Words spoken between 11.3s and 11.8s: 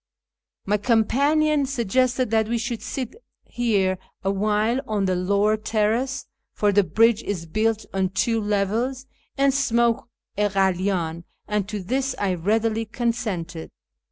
and